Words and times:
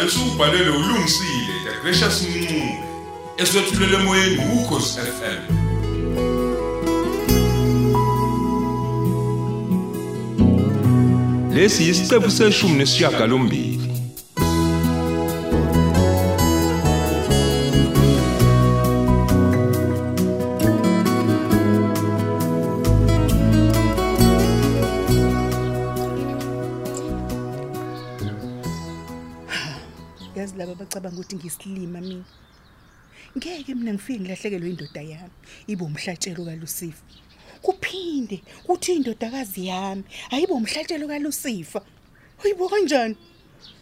sihlalo 0.00 0.06
esubhalelwe 0.06 0.76
ulungisile 0.76 1.54
the 1.64 1.80
gracious 1.82 2.22
mncube 2.22 2.78
eswetshulele 3.36 3.96
emoyeni 3.96 4.38
ukhosi 4.54 4.98
FM 5.00 5.40
lesi 11.54 11.88
isiqephu 11.88 12.30
seshumi 12.30 12.74
nesishiyagalombili 12.74 13.69
yazi 30.36 30.56
laba 30.58 30.74
bacabanga 30.74 31.16
ukuthi 31.16 31.36
ngisilima 31.36 32.00
mina. 32.00 32.24
Ngeke 33.36 33.74
mina 33.74 33.92
ngifike 33.94 34.20
ngilahlekelwe 34.20 34.70
indoda 34.70 35.02
yami 35.02 35.30
ibe 35.66 35.84
umhlatshelo 35.84 36.44
kaLucifer. 36.44 37.04
Kuphinde 37.62 38.42
kuthi 38.66 38.92
indodakazi 38.94 39.66
yami 39.66 40.04
ayibe 40.30 40.52
umhlatshelo 40.52 41.06
kaLucifer. 41.08 41.82
Hayibo 42.42 42.68
kanjani? 42.68 43.16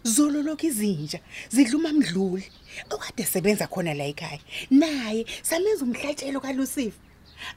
Zolo 0.03 0.43
lokho 0.43 0.67
izinja 0.67 1.21
zidluma 1.51 1.93
mdluli. 1.93 2.45
Okade 2.91 3.25
sebenza 3.25 3.67
khona 3.67 3.95
la 3.95 4.05
ekhaya 4.05 4.41
naye 4.71 5.27
samenza 5.43 5.85
umhlatshelo 5.85 6.41
kaLucifer. 6.41 7.01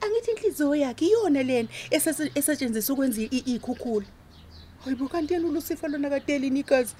Angithi 0.02 0.31
inhliziyo 0.31 0.75
yakhe 0.75 1.06
iyona 1.06 1.44
lena 1.44 1.69
esese- 1.89 2.31
esetshenziswa 2.36 2.94
ukwenza 2.94 3.22
i- 3.22 3.44
ikhukhula. 3.56 4.06
Hayibo 4.84 5.08
kanti 5.08 5.34
yena 5.34 5.47
uLucifer 5.47 5.89
lona 5.89 6.09
kadeli 6.09 6.47
inikazi 6.47 6.94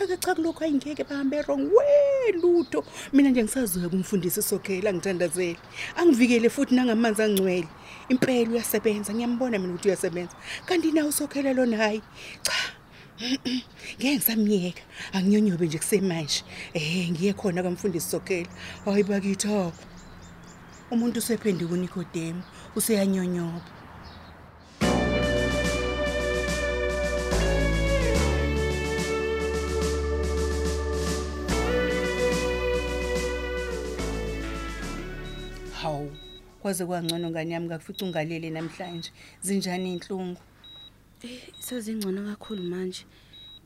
ake 0.00 0.16
cha 0.16 0.34
kulokho 0.34 0.64
ayingeke 0.64 1.04
bahambe 1.04 1.42
wrong. 1.42 1.70
Welutho 1.72 2.84
mina 3.12 3.30
nje 3.30 3.42
ngisazoya 3.42 3.88
kumfundisi 3.88 4.42
sokhela 4.42 4.92
ngithandazeli 4.92 5.58
angivikele 5.96 6.48
futhi 6.50 6.74
nangamanzi 6.74 7.22
angcwele. 7.22 7.68
Impela 8.08 8.50
uyasebenza 8.50 9.14
ngiyambona 9.14 9.58
mina 9.58 9.74
ukuthi 9.74 9.88
uyasebenza. 9.88 10.34
Kanti 10.66 10.92
nawe 10.92 11.12
sokhela 11.12 11.52
lona 11.52 11.76
hayi 11.76 12.02
cha 12.42 12.52
ngeke 13.98 14.16
ngisamyeka. 14.16 14.82
Anginyonyobe 15.12 15.66
nje 15.66 15.78
kusemanje. 15.78 16.44
Eh 16.74 17.10
ngiye 17.10 17.32
khona 17.32 17.62
kamfundisi 17.62 18.10
sokhela 18.10 18.48
hayi 18.84 19.02
bakithi 19.02 19.48
ha 19.48 19.72
umuntu 20.90 21.18
usephenduka 21.18 21.74
uNikodemu 21.74 22.42
useyanyonyoba. 22.76 23.79
Hawu 35.82 36.12
kwaze 36.62 36.86
kwangcono 36.86 37.30
ngani 37.30 37.52
yami 37.52 37.66
ngakufica 37.66 38.02
ungalele 38.04 38.50
namhlanje. 38.50 39.10
Zinjani 39.42 39.92
inhlungu 39.92 40.40
sezingcono 41.58 42.22
kakhulu 42.28 42.62
manje. 42.62 43.04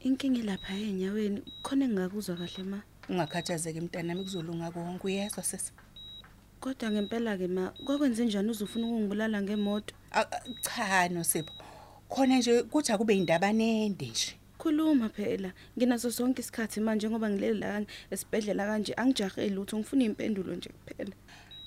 Inkinga 0.01 0.42
lapha 0.42 0.75
enyaweni 0.75 1.42
khona 1.62 1.85
engingakuzwa 1.85 2.37
kahle 2.37 2.65
ma? 2.65 2.83
Ungakhathazeki 3.09 3.81
mntanami 3.81 4.23
kuzolunga 4.23 4.70
konke 4.70 5.07
uyezwa 5.07 5.42
sesi 5.42 5.73
kodwa 6.61 6.91
ngempela 6.91 7.36
ke 7.39 7.47
ma 7.48 7.73
kwakwenze 7.85 8.24
njani 8.24 8.51
uzufuna 8.51 8.86
ukungibulala 8.86 9.42
ngemoto? 9.42 9.95
A- 10.13 10.20
a- 10.30 10.42
cha 10.63 11.08
nosipho. 11.08 11.53
Khona 12.08 12.39
nje 12.39 12.63
kuthi 12.63 12.92
akube 12.92 13.17
indaba 13.17 13.53
nende 13.53 14.07
nje. 14.07 14.35
Khuluma 14.58 15.08
phela 15.08 15.53
nginaso 15.77 16.11
sonke 16.11 16.41
isikhathi 16.42 16.80
manje 16.80 17.11
ngoba 17.11 17.30
ngilele 17.30 17.58
la 17.61 17.85
esibhedlela 18.11 18.67
kanje 18.67 18.95
angijaheli 18.97 19.55
lutho 19.55 19.79
ngifuna 19.79 20.05
impendulo 20.05 20.55
nje 20.55 20.70
kuphela. 20.70 21.13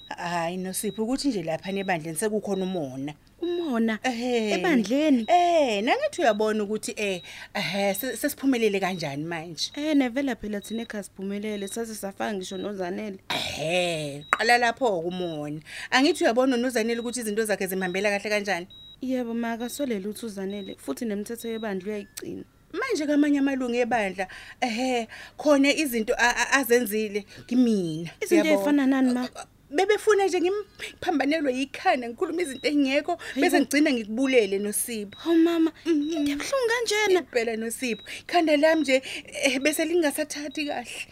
Hayi 0.07 0.57
nosipho 0.57 1.03
ukuthi 1.03 1.27
nje 1.27 1.43
lapha 1.43 1.71
nebandleni 1.71 2.17
sekukhona 2.17 2.63
umona. 2.63 3.13
Umona? 3.41 3.99
Ehhe. 4.03 4.51
ebandleni? 4.51 5.25
Eh 5.27 5.83
nangathi 5.83 6.21
uyabona 6.21 6.63
ukuthi 6.63 6.93
eh 6.97 7.21
ehe 7.53 7.93
se- 7.93 8.17
sesiphumelele 8.17 8.79
kanjani 8.79 9.23
manje? 9.23 9.71
Eh 9.75 9.95
nevela 9.95 10.35
phela 10.35 10.61
thina 10.61 10.81
ekhaya 10.81 11.03
siphumelele 11.03 11.67
saze 11.67 11.95
safaka 11.95 12.33
ngisho 12.33 12.57
nozanele. 12.57 13.19
Ehe 13.29 14.25
qala 14.31 14.57
lapho 14.57 15.01
kumona 15.01 15.61
angithi 15.91 16.23
uyabona 16.23 16.57
nozanele 16.57 16.99
ukuthi 16.99 17.19
izinto 17.19 17.45
zakhe 17.45 17.67
zimhambela 17.67 18.09
kahle 18.09 18.29
kanjani? 18.29 18.67
Yebo 19.01 19.33
ma 19.33 19.57
kasolele 19.57 20.07
uthi 20.07 20.25
uzanele 20.25 20.75
futhi 20.79 21.05
nemithetho 21.05 21.47
yebandla 21.47 21.87
uyayigcina. 21.87 22.43
Manje 22.73 23.05
kamanye 23.05 23.39
amalungu 23.39 23.75
ebandla 23.75 24.27
ehe 24.61 25.07
khona 25.37 25.69
izinto 25.69 26.13
a- 26.17 26.35
a- 26.35 26.51
azenzile 26.59 27.25
kimina. 27.47 28.09
Izinto 28.21 28.43
uyabona? 28.43 28.61
ey'fana 28.61 28.85
nani, 28.87 29.13
ma? 29.13 29.29
Bebefuna 29.69 30.25
nje 30.27 30.41
ngimphambanelwe 30.41 31.53
yikhanda 31.57 32.09
ngikhuluma 32.09 32.41
izinto 32.41 32.67
engekho 32.67 33.17
bese 33.35 33.59
ngigcina 33.59 33.91
ngikubulele 33.91 34.59
nosipho. 34.59 35.17
Hawu 35.19 35.35
mama 35.37 35.71
into 35.85 36.17
ebuhlungu 36.17 36.67
kanjena. 36.71 37.23
Phela 37.31 37.55
nosipho. 37.57 38.03
Ikhanda 38.21 38.57
lami 38.57 38.81
nje 38.81 39.01
eh, 39.43 39.59
bese 39.61 39.85
lingasathathi 39.85 40.65
kahle. 40.65 41.07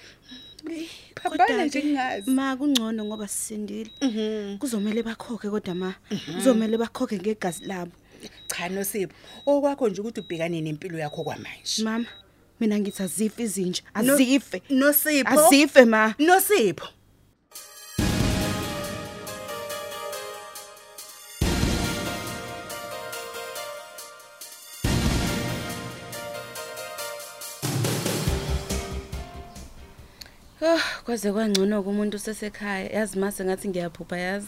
Phambana 1.16 1.46
Kodwa-ke, 1.46 1.66
nje 1.66 1.80
ngingazi. 1.84 2.32
ma 2.32 2.56
kungcono 2.58 3.06
ngoba 3.06 3.28
sisindile. 3.28 3.92
Mhm. 4.02 4.58
kuzomele 4.58 5.04
bakhokhe 5.04 5.50
kodwa 5.50 5.76
ma. 5.76 5.94
Kuzomele 6.36 6.78
bakhokhe 6.78 7.18
ngegazi 7.20 7.66
labo. 7.66 7.92
Cha 8.48 8.70
nosipho 8.70 9.14
okwakho 9.46 9.90
nje 9.90 10.02
ukuthi 10.02 10.20
ubhekane 10.22 10.62
nempilo 10.62 10.98
yakho 10.98 11.24
kwamanje. 11.24 11.84
Mama 11.84 12.06
mina 12.60 12.80
ngithi 12.80 13.04
azife 13.04 13.44
izinja. 13.44 13.82
No- 14.04 14.14
azife. 14.14 14.62
nosipho. 14.70 15.30
Azife 15.40 15.86
ma. 15.86 16.16
Nosipho. 16.20 16.88
Kwaze 31.06 31.32
kwangcono 31.32 31.84
kumuntu 31.84 32.20
sesekhaya 32.20 32.90
yazi 32.90 33.20
mase 33.20 33.46
ngathi 33.46 33.70
ngiyaphupha 33.70 34.18
yazi? 34.18 34.48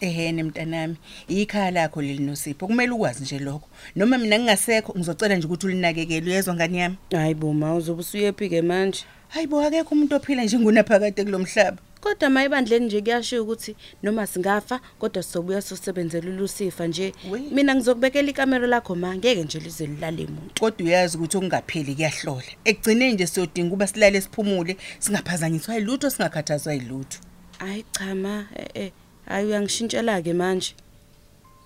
Ehene 0.00 0.42
mntanami 0.42 0.96
ikhaya 1.28 1.70
lakho 1.70 2.02
leli 2.02 2.24
nosipho. 2.24 2.66
Kumele 2.66 2.92
ukwazi 2.92 3.22
nje 3.22 3.38
lokho. 3.38 3.68
Noma 3.96 4.18
mina 4.18 4.38
ngingasekho 4.38 4.94
ngizocela 4.96 5.36
nje 5.36 5.46
ukuthi 5.46 5.66
ulinakekele 5.66 6.30
uyezwa 6.30 6.54
ngani 6.54 6.78
yami? 6.78 6.96
Hayi 7.10 7.34
bo 7.34 7.52
ma 7.52 7.74
uzobe 7.74 8.00
usuyephi-ke 8.00 8.62
manje. 8.62 9.04
Hayibo 9.28 9.60
akekho 9.60 9.94
umuntu 9.94 10.16
ophila 10.16 10.44
njengonaphakade 10.44 11.24
kulo 11.24 11.38
mhlaba 11.38 11.78
kodwa 12.00 12.30
ma 12.30 12.44
ebandleni 12.44 12.86
nje 12.86 13.00
kuyashiwo 13.02 13.42
ukuthi 13.44 13.76
noma 14.02 14.26
singafa 14.26 14.80
kodwa 14.98 15.22
sizobuya 15.22 15.62
sosebenzela 15.62 16.30
ulusifa 16.30 16.86
nje. 16.86 17.12
We. 17.30 17.38
mina 17.40 17.74
ngizokubekela 17.74 18.30
ikamero 18.30 18.66
lakho 18.66 18.94
ma 18.94 19.14
ngeke 19.16 19.42
nje 19.44 19.58
lize 19.60 19.86
lilale 19.86 20.26
muntu. 20.26 20.60
Kodwa 20.60 20.86
uyazi 20.86 21.16
ukuthi 21.16 21.36
okungapheli 21.36 21.94
kuyahlola. 21.94 22.42
Ekugcineni 22.64 23.12
nje 23.12 23.26
siyodinga 23.26 23.68
ukuba 23.68 23.86
silale 23.86 24.20
siphumule 24.20 24.76
singaphazanyiswa 24.98 25.74
yilutho 25.74 26.10
singakhathazwa 26.10 26.74
yilutho. 26.74 27.18
Hayi 27.58 27.84
cha 27.92 28.14
ma 28.14 28.46
eh 28.56 28.68
eh 28.74 28.90
hayi 29.26 29.46
uyangishintshela-ke 29.46 30.32
manje. 30.32 30.74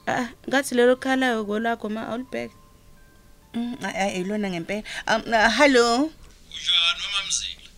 Ah 0.07 0.29
ngathi 0.49 0.75
lelo 0.75 0.97
khalayo 0.97 1.45
kolakho 1.45 1.89
ma 1.89 2.09
awulibheke 2.09 2.55
Mm, 3.55 3.77
ay- 3.83 3.97
ay 4.03 4.21
ilona 4.21 4.51
ngempela. 4.51 4.83
Um, 5.07 5.23
ah, 5.35 5.49
hello? 5.49 6.11
Unjani 6.51 7.07
mamzila? 7.15 7.71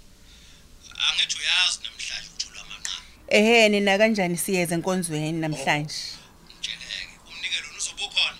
Angithi 1.06 1.36
uyazi 1.40 1.78
namhlanje 1.84 1.84
uthola 1.84 1.95
amanqamu. 3.28 3.54
ehe 3.54 3.68
nina 3.68 3.98
kanjani 3.98 4.36
siyeza 4.36 4.74
enkonzweni 4.74 5.32
namhlanje 5.32 5.94
Ngitsheleke, 6.58 7.14
umnikelo 7.28 7.68
uzobukhona. 7.78 8.38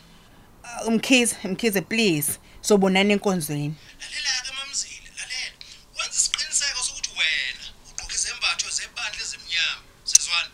Ah, 0.65 0.85
umkhize 0.87 1.37
mkhize 1.45 1.81
please 1.81 2.39
sobonana 2.61 3.13
enkonzweni 3.13 3.75
Lalela 4.01 4.33
ke 4.45 4.53
mamzila, 4.59 5.11
lalela. 5.19 5.57
Wenza 5.97 6.17
isiqiniseko 6.19 6.81
sokuthi 6.87 7.11
wena 7.19 7.65
ugqoka 7.89 8.15
izembatho 8.15 8.69
zebandla 8.77 9.23
ezimnyama. 9.25 9.83
Sizwana. 10.05 10.51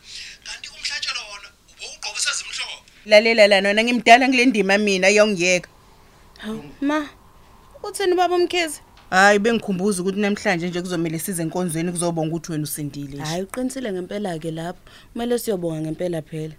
Kanti 0.47 0.69
umhlatshelo 0.69 1.21
wona 1.31 1.49
ubowugqoka 1.73 2.21
sezimhlophe. 2.21 2.93
lalela 3.07 3.47
la 3.49 3.61
nona 3.61 3.85
ngimdala 3.85 4.27
kule 4.29 4.47
ndima 4.47 4.79
mina 4.79 5.07
ayongiyeka 5.07 5.69
hawu 6.39 6.65
ma 6.81 7.09
uthini 7.83 8.15
baba 8.15 8.35
umkhizi 8.37 8.81
hayi 9.13 9.39
bengikhumbuza 9.39 10.03
ukuthi 10.03 10.21
namhlanje 10.21 10.69
nje 10.69 10.81
kuzomela 10.83 11.19
size 11.19 11.43
enkonzweni 11.43 11.93
kuzobonga 11.93 12.31
ukuthi 12.31 12.53
wena 12.53 12.65
usindile 12.65 13.17
nje. 13.17 13.25
Hayi 13.25 13.43
uqinisile 13.43 13.93
ngempela-ke 13.93 14.51
lapho. 14.51 14.81
Kumele 15.13 15.39
siyobonga 15.39 15.81
ngempela 15.81 16.23
phela. 16.23 16.55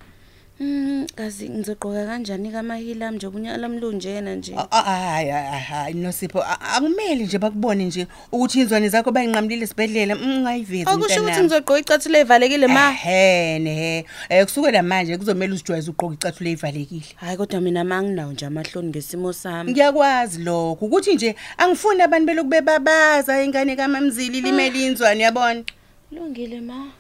Mm, 0.60 1.08
kazi 1.16 1.50
ngizogqoka 1.50 2.06
kanjani 2.06 2.52
kamahila 2.52 3.08
ami 3.08 3.18
njengoba 3.18 3.40
unyaka 3.40 3.58
lami 3.58 3.80
lunjena 3.80 4.36
nje. 4.36 4.54
A- 4.58 4.68
a- 4.72 4.82
Hayi 4.84 5.30
hayi 5.30 5.62
hayi 5.62 5.94
Nosipho 5.94 6.42
a- 6.44 6.62
akumele 6.62 7.24
nje 7.26 7.38
bakubone 7.40 7.86
nje 7.86 8.08
ukuthi 8.32 8.60
inzwane 8.62 8.90
zakho 8.90 9.12
bayinqamlile 9.12 9.64
esibedlela 9.64 10.16
ungayivezi 10.16 10.90
Akusho 10.90 11.22
ukuthi 11.22 11.40
ngizogqoka 11.42 11.80
icathulo 11.80 12.18
evalekile 12.20 12.68
ma. 12.68 12.92
Ehene 13.06 13.74
he 13.76 14.06
eh 14.30 14.46
kusukela 14.46 14.84
manje 14.84 15.18
kuzomela 15.18 15.54
uzijwayeze 15.54 15.90
ugqoka 15.92 16.14
icathulo 16.14 16.50
ezivalekile 16.50 17.06
Hayi 17.16 17.38
kodwa 17.38 17.62
mina 17.62 17.84
manginawo 17.84 18.32
nje 18.32 18.46
amahloni 18.46 18.88
ngesimo 18.90 19.34
sami. 19.34 19.72
Ngiyakwazi 19.72 20.44
lokho 20.44 20.86
ukuthi 20.86 21.16
nje 21.16 21.36
angifuni 21.58 22.02
abantu 22.02 22.26
beloku 22.28 22.50
bebabaza 22.50 23.44
ingane 23.44 23.76
kaMamzili 23.76 24.42
limele 24.42 24.86
inzwane 24.86 25.24
yabona 25.24 25.64
Lungile 26.12 26.62
ma. 26.62 26.92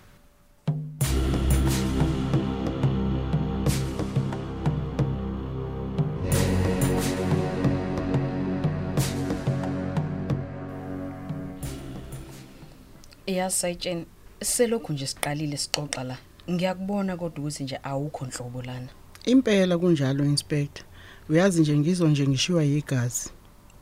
Iyasayitsheni 13.33 14.05
selokhu 14.41 14.93
nje 14.93 15.07
siqalile 15.07 15.57
sixoxa 15.57 16.03
la. 16.03 16.17
Ngiyakubona 16.51 17.17
kodwa 17.17 17.39
ukuthi 17.39 17.63
nje 17.63 17.79
awukho 17.83 18.25
nhlobo 18.25 18.61
lana. 18.61 18.89
Impela 19.25 19.77
kunjalo 19.77 20.25
inspector. 20.25 20.85
Uyazi 21.29 21.61
nje 21.61 21.77
ngizwa 21.77 22.09
nje 22.09 22.27
ngishiwa 22.27 22.63
yigazi. 22.63 23.29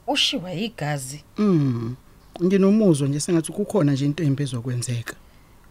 Ushiwa 0.07 0.53
igazi. 0.53 1.23
Mm. 1.37 1.95
Nginomuzwa 2.43 3.07
nje 3.07 3.19
sengathi 3.19 3.51
kukhona 3.51 3.91
nje 3.91 4.05
into 4.05 4.23
embi 4.23 4.43
ezokwenzeka. 4.43 5.15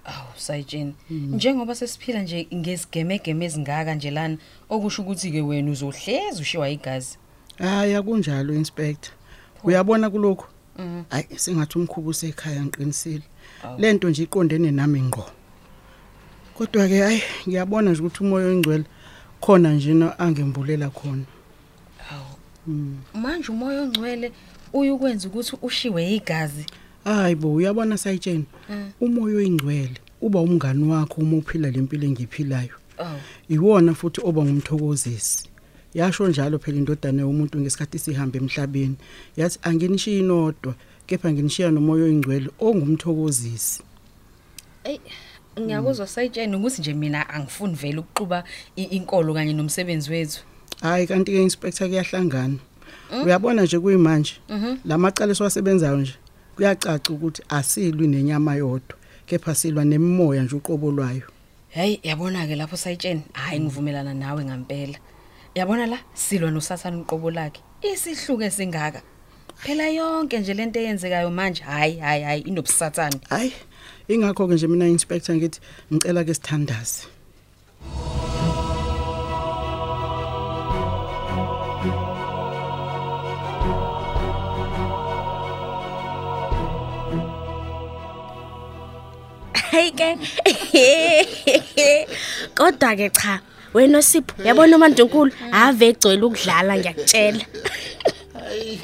Awu 0.05 0.32
sayitsheni. 0.37 0.94
Njengoba 1.11 1.75
sesiphila 1.75 2.23
nje 2.23 2.49
ngesigemegeme 2.55 3.44
ezingaka 3.44 3.94
nje 3.94 4.11
lana 4.11 4.37
okusho 4.69 5.03
ukuthi 5.03 5.31
ke 5.31 5.41
wena 5.41 5.71
uzohleza 5.71 6.41
ushiwa 6.41 6.71
igazi. 6.71 7.19
Hayi 7.59 7.94
akunjalo 7.94 8.55
inspector. 8.55 9.12
Uyabona 9.65 10.11
kulokho? 10.11 10.47
Mhm. 10.81 11.03
Hayi 11.09 11.27
sengathi 11.37 11.79
umkhubu 11.79 12.11
usekhaya 12.11 12.65
ngiqinisile. 12.65 13.23
Awu. 13.65 13.81
Lento 13.81 14.11
nje 14.11 14.23
iqondene 14.23 14.71
nami 14.71 15.03
ngqo. 15.03 15.25
Kodwa 16.55 16.88
ke 16.88 16.99
hayi 16.99 17.23
ngiyabona 17.49 17.91
nje 17.91 18.00
ukuthi 18.00 18.25
umoya 18.25 18.47
oyingcwele 18.47 18.85
khona 19.41 19.73
nje 19.73 19.94
no 19.94 20.12
angembulela 20.19 20.91
khona. 20.91 21.25
Awu. 22.12 22.32
Manje 23.15 23.53
umoya 23.53 23.82
ongcwele 23.82 24.32
uyukwenza 24.73 25.29
ukuthi 25.29 25.56
ushiwe 25.62 26.15
igazi. 26.15 26.65
Hayi 27.05 27.35
bo 27.35 27.55
uyabona 27.55 27.99
sayitsheni. 27.99 28.47
Mm. 28.69 28.93
Umoya 29.00 29.37
oyingcwele 29.37 30.00
uba 30.21 30.41
umngani 30.41 30.85
wakho 30.85 31.21
uma 31.21 31.37
uphila 31.37 31.71
lempilo 31.71 32.06
engiphilayo. 32.06 32.77
Awu. 32.99 33.21
Iwona 33.49 33.94
futhi 33.94 34.21
oba 34.25 34.44
ngumthokozisi. 34.44 35.50
Yasho 35.95 36.29
njalo 36.29 36.59
phela 36.59 36.79
indodana 36.79 37.23
yomuntu 37.23 37.59
ngesikhathi 37.61 37.99
sihambe 37.99 38.39
emhlabeni. 38.39 38.97
Yathi 39.37 39.59
anginishiya 39.63 40.19
inodwa, 40.19 40.75
kepha 41.07 41.33
nginishiya 41.33 41.71
nomoya 41.71 42.05
oyingcwele 42.05 42.51
ongumthokozisi. 42.61 43.83
Ey 44.85 44.99
ngiyakuzwa 45.61 46.07
sayitsheni 46.07 46.57
ukuthi 46.57 46.81
nje 46.81 46.95
mina 46.95 47.29
angifuni 47.29 47.75
vele 47.75 47.99
ukuxuba 47.99 48.45
i- 48.77 48.83
inkolo 48.97 49.35
kanye 49.35 49.53
nomsebenzi 49.53 50.11
wethu. 50.11 50.41
Hayi 50.81 51.07
kanti 51.07 51.33
ke 51.33 51.43
inspector 51.43 51.89
kuyahlangana. 51.89 52.59
Uyabona 53.25 53.63
nje 53.63 53.79
kuyimanje. 53.79 54.35
Lamacala 54.85 55.33
esiwasebenzayo 55.33 55.97
nje 55.97 56.15
kuyacaca 56.57 57.11
ukuthi 57.13 57.43
asilwi 57.49 58.07
nenyama 58.09 58.55
yodwa, 58.55 58.97
kepha 59.27 59.55
silwa 59.55 59.85
nemimoya 59.85 60.43
nje 60.43 60.57
uqobo 60.57 60.91
lwayo. 60.91 61.23
Hey 61.69 61.99
yabona 62.03 62.47
ke 62.47 62.57
lapho 62.57 62.77
sayitsheni 62.77 63.23
hayi 63.33 63.61
ngivumelana 63.61 64.15
nawe 64.15 64.45
ngempela. 64.45 64.99
Yabona 65.55 65.87
la 65.87 65.99
silwa 66.14 66.50
nosathana 66.50 67.02
uqobo 67.02 67.31
lakhe. 67.31 67.61
Isihluke 67.82 68.50
singaka. 68.50 69.02
Phela 69.56 69.88
yonke 69.91 70.38
nje 70.38 70.55
lento 70.55 70.81
eyenzekayo 70.81 71.31
manje 71.31 71.62
hayi 71.62 71.99
hayi 71.99 72.23
hayi 72.23 72.41
inobusathana. 72.43 73.20
Hayi, 73.29 73.52
ingakho 74.08 74.49
ke 74.49 74.55
nje 74.55 74.67
mina 74.67 74.87
inspector 74.87 75.37
ngithi 75.37 75.61
ngicela 75.93 76.25
ke 76.25 76.35
sithandaze. 76.35 77.06
Hayi 89.70 89.91
ke. 89.91 90.14
Kodwa 92.55 92.96
ke 92.96 93.11
cha, 93.11 93.41
wena 93.75 94.02
Sipho, 94.02 94.43
yabona 94.43 94.76
uMandunkulu 94.76 95.32
ave 95.52 95.88
egcwele 95.88 96.22
ukudlala 96.25 96.76
ngiyakutshela. 96.78 97.44
hayi 98.34 98.81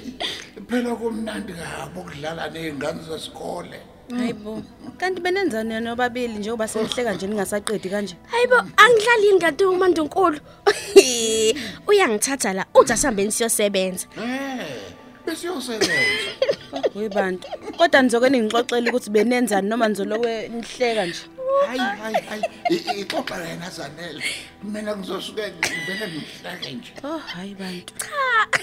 phela 0.68 0.94
kumnandi 0.96 1.52
kabi 1.52 1.98
ukudlala 2.00 2.48
nezingane 2.50 3.00
zesikole 3.08 3.78
Hayibo. 4.16 4.62
Kanti 4.98 5.20
benenzani 5.20 5.74
yena 5.74 5.90
nobabili 5.90 6.34
njengoba 6.38 6.68
senihleka 6.68 7.12
nje 7.14 7.26
ningasaqedi 7.26 7.88
kanje? 7.88 8.14
Hayibo, 8.30 8.56
angidlali 8.76 9.26
yini 9.26 9.40
kanti 9.40 9.64
uMandunkulu? 9.64 10.38
Uyangithatha 11.88 12.52
la, 12.52 12.66
uthi 12.74 12.92
asihambe 12.92 13.30
siyosebenza. 13.30 14.06
eh 14.16 14.66
besiyosebenza 15.26 15.94
Webantu. 16.94 17.48
Kodwa 17.76 18.02
nizoke 18.02 18.28
ningixoxele 18.30 18.90
ukuthi 18.90 19.10
benenzani 19.10 19.68
noma 19.68 19.88
nizolowe 19.88 20.48
nihleka 20.48 21.06
nje. 21.06 21.20
Hayi 21.66 21.80
hayi 22.02 22.16
hayi 22.28 22.42
I- 22.70 23.00
ixoxa 23.00 23.44
yena 23.48 23.70
zanele 23.70 24.22
mina 24.62 24.96
ngizosuke 24.96 25.42
ngivele 25.58 26.06
ngihleke 26.12 26.70
nje 26.72 26.92
Oh 27.04 27.18
hayi 27.18 27.54
bantu. 27.54 27.94
Cha. 27.98 28.58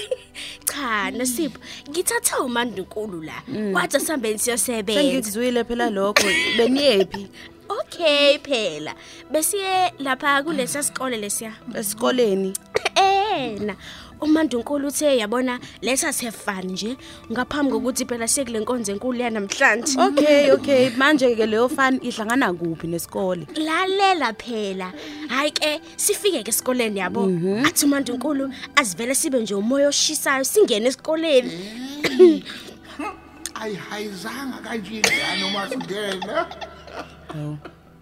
Cha, 0.74 1.12
Nosipho, 1.12 1.60
ngithatha 1.90 2.40
uMandunkulu 2.42 3.22
la. 3.24 3.42
Wathi 3.74 3.98
asihambe 3.98 4.38
siyosebenza. 4.38 5.02
Sengikuzwile 5.02 5.64
phela 5.64 5.90
lokho. 5.90 6.28
Beniyephi? 6.58 7.28
Okay 7.70 8.38
phela. 8.40 8.96
Besiye 9.32 9.94
lapha 10.00 10.44
kulesa 10.44 10.84
sikole 10.84 11.18
lesiya. 11.18 11.54
Esikoleni. 11.76 12.54
Ena 12.96 13.76
uMandunkulu 14.24 14.88
uthe 14.88 15.18
yabona 15.18 15.60
letha 15.82 16.14
sefun 16.14 16.66
nje 16.72 16.98
ngaphambi 17.32 17.72
kokuthi 17.72 18.06
phela 18.06 18.28
sekule 18.28 18.60
nkonzo 18.60 18.92
enkulu 18.92 19.20
ya 19.20 19.30
namhlanje. 19.30 20.00
Okay, 20.00 20.52
okay. 20.52 20.90
Manje 20.98 21.36
ke 21.36 21.46
leyo 21.46 21.70
fan 21.70 22.00
ihlangana 22.02 22.54
kuphi 22.54 22.88
nesikole? 22.88 23.48
Lalela 23.56 24.34
phela. 24.34 24.92
Hayi 25.28 25.52
ke 25.52 25.82
sifike 25.98 26.44
ke 26.44 26.52
esikoleni 26.52 27.00
yabo. 27.00 27.24
Athi 27.66 27.86
uMandunkulu 27.86 28.54
asivele 28.76 29.16
sibe 29.16 29.40
nje 29.42 29.56
umoya 29.56 29.88
oshisayo 29.88 30.44
singene 30.44 30.88
esikoleni. 30.88 31.52
ayi 33.62 33.76
hayizanga 33.76 34.58
kanje 34.64 34.96
ingane 34.96 35.44
uma 35.46 35.70
singena 35.70 36.48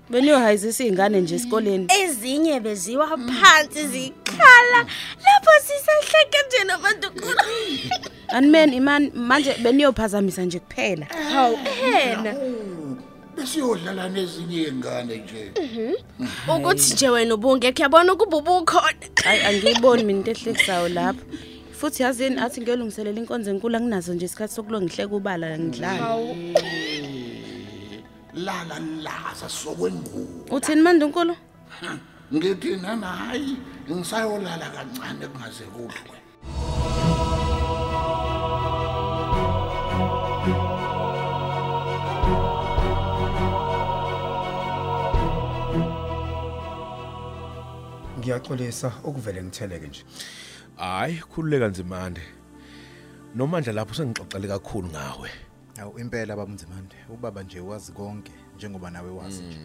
Beniyohayizisa 0.09 0.83
izingane 0.83 1.21
nje 1.21 1.35
esikoleni. 1.35 1.87
Ezinye 2.01 2.59
beziwa 2.59 3.07
phansi 3.07 3.87
zikhala 3.87 4.85
lapho 5.51 5.65
sisahleke 5.67 6.37
nje 6.47 6.63
noMandunkulu. 6.63 7.37
Animen 8.27 8.73
iman 8.73 9.11
manje 9.13 9.53
beniyophazamisa 9.53 10.45
nje 10.45 10.59
kuphela. 10.59 11.05
Hawu 11.05 11.57
ena 11.95 12.35
besiyodlala 13.35 14.09
nezinye 14.09 14.61
izingane 14.61 15.17
nje 15.17 15.51
ukuthi 16.55 16.93
nje 16.93 17.09
wena 17.09 17.33
ubungekho 17.33 17.83
yabona 17.83 18.13
ukuba 18.13 18.37
ubukhona. 18.37 18.93
Hayi 19.23 19.41
angiyiboni 19.41 20.03
mina 20.03 20.19
into 20.19 20.31
ehlekisayo 20.31 20.89
lapho. 20.89 21.25
Futhi 21.71 22.03
yazini 22.03 22.39
athi 22.39 22.61
ngiyolungiselela 22.61 23.19
inkonzo 23.19 23.51
enkulu 23.51 23.75
anginazo 23.77 24.13
nje 24.13 24.25
isikhathi 24.25 24.53
sokulo 24.53 24.81
ngihleka 24.81 25.15
ubala 25.15 25.59
ngidlala. 25.59 26.17
lala 28.33 28.79
laza 28.79 29.49
sokwengubo 29.49 30.55
Uthini 30.55 30.81
manje 30.81 31.05
uNkulu? 31.05 31.35
Ngithi 32.33 32.71
nana 32.83 33.07
hayi 33.21 33.51
ngisayolala 33.89 34.67
kancane 34.75 35.25
kungaze 35.31 35.65
kuhlwe 35.73 36.17
Ngiyaxolisa 48.19 48.91
ukuvele 49.03 49.43
ngitheleke 49.43 49.87
nje. 49.87 50.03
hayi 50.77 51.15
khululeka 51.31 51.67
nzimande. 51.67 52.21
Nomandla 53.35 53.73
lapho 53.73 53.93
sengixoxele 53.93 54.47
kakhulu 54.47 54.87
ngawe. 54.89 55.29
Awu 55.81 55.99
impela 55.99 56.35
baba 56.35 56.51
Mzimande, 56.51 56.95
ubaba 57.09 57.43
nje 57.43 57.59
wazi 57.59 57.91
konke 57.91 58.31
njengoba 58.55 58.89
nawe 58.91 59.09
wazi 59.09 59.41
nje. 59.43 59.59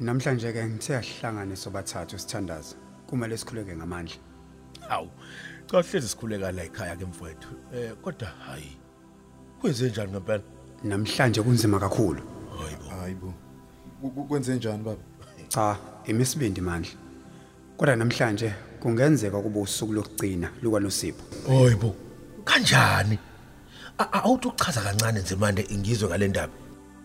Namhlanje 0.00 0.52
ke 0.52 0.64
ngithe 0.64 0.96
asihlangane 0.96 1.56
sobathathu 1.56 2.18
sithandaza. 2.18 2.76
Kumele 3.06 3.36
sikhuleke 3.36 3.76
ngamandla. 3.76 4.16
hawu 4.88 5.08
cha 5.66 5.82
hlezi 5.82 6.08
sikhuleka 6.08 6.52
la 6.52 6.62
ekhaya 6.64 6.96
ke 6.96 7.04
mfowethu 7.04 7.48
eh 7.74 7.92
kodwa 8.02 8.28
hayi 8.46 8.76
kwenze 9.60 9.88
njani 9.88 10.12
ngempela 10.12 10.42
Namhlanje 10.84 11.42
kunzima 11.42 11.80
kakhulu. 11.80 12.22
hayibo 12.58 12.88
Hayibo. 13.00 13.34
Kwenze 14.28 14.54
njani 14.56 14.82
baba? 14.84 14.98
Cha, 15.48 15.76
imisibindi 16.06 16.60
mandla. 16.60 16.90
kodwa 17.76 17.96
namhlanje 17.96 18.52
kungenzeka 18.80 19.40
kube 19.40 19.60
usuku 19.60 19.92
lokugcina 19.92 20.50
lukaNosipho 20.62 21.22
Hoyibo. 21.46 21.94
Kanjani? 22.44 23.18
A- 23.98 24.08
a- 24.12 24.22
Awuthi 24.24 24.48
uchaza 24.48 24.80
kancane 24.80 25.20
nje 25.20 25.36
manje 25.36 25.66
ngizwe 25.72 26.08
ngale 26.08 26.28
ndaba. 26.28 26.52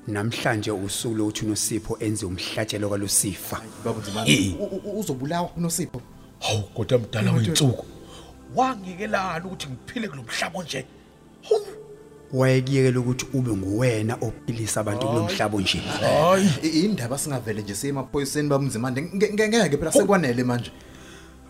Namhlanje 0.10 0.72
usuku 0.72 1.16
lokuthi 1.16 1.46
uNosipho 1.46 1.98
enze 2.00 2.26
umhlatshelo 2.26 2.90
kaLucifer. 2.90 3.62
Baba 3.86 4.00
Nzimande 4.00 4.56
uzobulawa 4.96 5.50
uNosipho? 5.58 6.02
Hawu 6.40 6.64
kodwa 6.64 7.00
mdala 7.00 7.32
weinsuku. 7.32 7.86
Wangikelana 8.56 9.46
ukuthi 9.46 9.68
ngiphile 9.68 10.08
kulomhlaba 10.08 10.64
nje. 10.64 10.86
Hawu. 11.50 11.66
wayekuyekela 12.34 13.00
ukuthi 13.00 13.26
ube 13.34 13.52
nguwena 13.52 14.18
ophilisa 14.22 14.82
abantu 14.82 15.08
kulomhlaba 15.08 15.58
nje. 15.58 15.78
Hayi. 15.78 16.50
Indaba 16.84 17.18
singavele 17.18 17.62
nje 17.62 17.76
siye 17.76 17.90
emaphoyiseni 17.90 18.50
nge- 18.50 19.34
ngeke 19.34 19.78
phela 19.78 19.92
sekwanele 19.92 20.44
manje. 20.44 20.72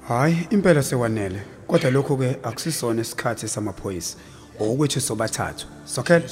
Hayi 0.08 0.48
impela 0.50 0.84
sekwanele. 0.84 1.42
Kodwa 1.68 1.92
lokho 1.92 2.18
ke 2.18 2.38
akusisona 2.44 3.02
isikhathi 3.02 3.48
samaphoyisa. 3.48 4.18
Okuthi 4.60 5.02
sobathathu. 5.02 5.68
Sokhela. 5.86 6.30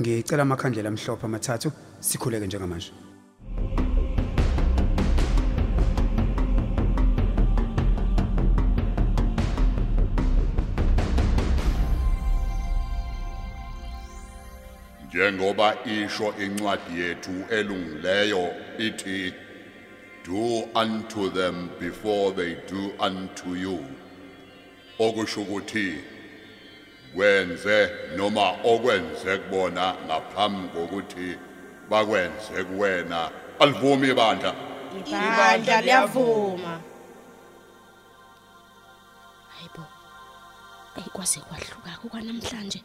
Ngicela 0.00 0.42
amakhandlela 0.42 0.88
amhlophe 0.88 1.24
amathathu 1.26 1.72
sikhuleke 2.00 2.46
njengamanje. 2.46 2.92
Njengoba 15.06 15.76
isho 15.84 16.34
incwadi 16.44 17.00
yethu 17.00 17.34
elungileyo 17.50 18.44
ithi 18.78 19.32
do 20.24 20.64
unto 20.74 21.30
them 21.30 21.70
before 21.78 22.32
they 22.32 22.56
do 22.70 22.90
unto 22.98 23.54
you 23.54 23.78
okusho 24.98 25.40
ukuthi 25.42 25.94
wenze 27.16 27.90
noma 28.16 28.50
okwenze 28.64 29.38
kubona 29.38 29.94
ngaphambi 30.06 30.68
kokuthi 30.68 31.38
bakwenze 31.90 32.64
kuwena. 32.64 33.30
Alivumi 33.58 34.08
ibandla. 34.08 34.54
Ibandla 35.06 35.80
liyavuma. 35.80 36.80
Hayibo 39.54 39.84
ayikwaze 40.96 41.40
kwahluka 41.40 42.08
kwanamhlanje. 42.10 42.82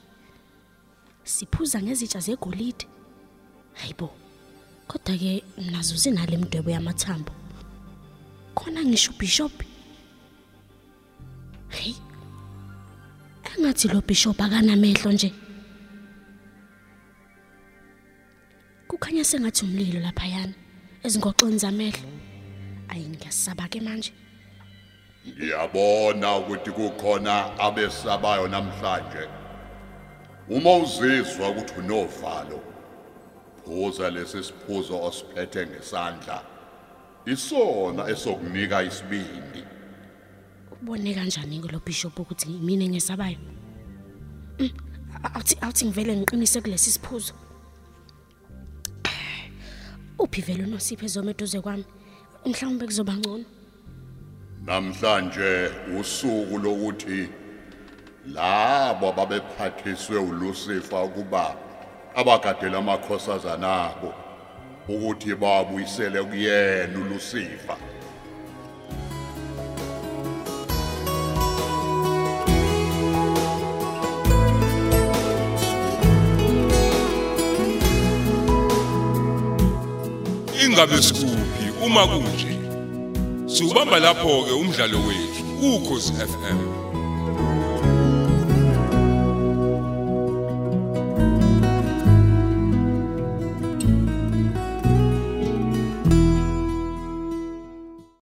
Siphuza 1.23 1.81
ngezitsha 1.81 2.19
zegolide. 2.19 2.87
Hayibo 3.73 4.09
kodwa 4.87 5.17
ke 5.17 5.43
nazo 5.71 5.95
zinale 5.95 6.37
mdwebo 6.37 6.69
yamathambo. 6.69 7.31
Khona 8.55 8.83
ngisho 8.83 9.11
bishop 9.19 9.63
engathi 13.59 13.87
lo 13.87 14.01
bishop 14.01 14.41
akanamehlo 14.41 15.11
nje. 15.11 15.33
Kukhanya 18.87 19.23
sengathi 19.23 19.65
umlilo 19.65 19.99
laphayana 19.99 20.53
ezingoxweni 21.03 21.57
zamehlo. 21.57 22.09
Ayi 22.89 23.09
ngiyasaba 23.09 23.67
ke 23.67 23.81
manje. 23.81 24.13
Ngiyabona 25.27 26.37
ukuthi 26.37 26.71
kukhona 26.71 27.59
abesabayo 27.59 28.47
namhlanje. 28.47 29.27
Uma 30.49 30.77
uzizwa 30.77 31.49
ukuthi 31.49 31.73
unovalo 31.79 32.63
phuza 33.65 34.09
lesi 34.09 34.43
siphuzo 34.43 35.03
osiphethe 35.03 35.67
ngesandla. 35.67 36.41
Isona 37.25 38.09
esokunika 38.09 38.83
isibindi. 38.83 39.63
Ubone 40.81 41.13
kanjani 41.13 41.61
ke 41.61 41.71
lo 41.71 41.79
bishop 41.79 42.19
ukuthi 42.19 42.49
mina 42.49 42.85
ngesabayo 42.85 43.37
Mm, 44.59 44.69
awuthi 45.23 45.57
awuthi 45.61 45.85
ngivele 45.85 46.15
ngiqinise 46.17 46.61
kulesi 46.61 46.91
siphuzo. 46.91 47.33
Uphi 50.19 50.41
vele 50.41 50.63
unosipho 50.63 51.05
ezomeduze 51.05 51.61
kwami? 51.61 51.85
Mhlawumbe 52.45 52.85
kuzoba 52.85 53.13
ngcono. 53.13 53.45
Namhlanje 54.65 55.71
usuku 55.99 56.57
lokuthi 56.59 57.29
labo 58.25 59.07
ababephathiswe 59.09 60.17
uLucifer 60.17 61.03
ukuba 61.03 61.55
abagadela 62.15 62.77
amakhosazana 62.77 63.69
abo 63.89 64.13
ukuthi 64.87 65.35
babuyisele 65.35 66.23
kuyena 66.23 66.99
uLucifer 66.99 67.77
ingabe 80.79 81.01
sikuphi 81.01 81.83
uma 81.85 82.07
kunje. 82.07 82.57
Siubamba 83.47 83.99
lapho 83.99 84.43
ke 84.45 84.51
umdlalo 84.53 84.97
wethu 85.07 85.75
ukhozi 85.75 86.13
FM 86.13 86.78